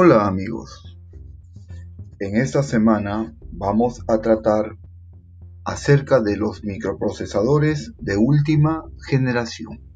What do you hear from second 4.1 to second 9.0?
tratar acerca de los microprocesadores de última